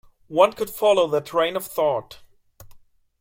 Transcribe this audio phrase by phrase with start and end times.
[0.29, 2.21] One could follow the train of thought.